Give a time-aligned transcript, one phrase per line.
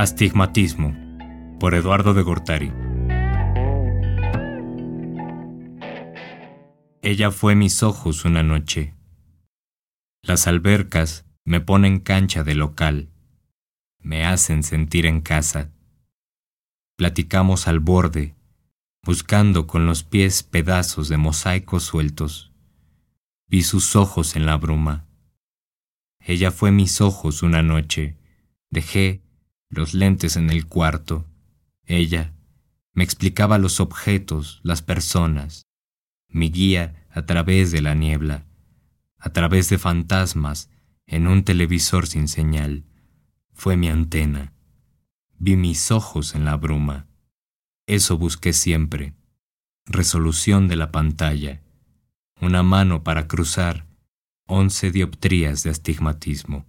[0.00, 0.96] Astigmatismo
[1.58, 2.72] por Eduardo de Gortari.
[7.02, 8.94] Ella fue mis ojos una noche.
[10.22, 13.10] Las albercas me ponen cancha de local,
[13.98, 15.70] me hacen sentir en casa.
[16.96, 18.34] Platicamos al borde,
[19.04, 22.54] buscando con los pies pedazos de mosaicos sueltos.
[23.48, 25.04] Vi sus ojos en la bruma.
[26.20, 28.16] Ella fue mis ojos una noche.
[28.70, 29.20] Dejé
[29.70, 31.26] los lentes en el cuarto.
[31.86, 32.34] Ella
[32.92, 35.62] me explicaba los objetos, las personas,
[36.28, 38.46] mi guía a través de la niebla,
[39.16, 40.68] a través de fantasmas
[41.06, 42.84] en un televisor sin señal.
[43.52, 44.52] Fue mi antena.
[45.38, 47.06] Vi mis ojos en la bruma.
[47.86, 49.14] Eso busqué siempre.
[49.86, 51.62] Resolución de la pantalla.
[52.40, 53.86] Una mano para cruzar
[54.46, 56.66] once dioptrías de astigmatismo.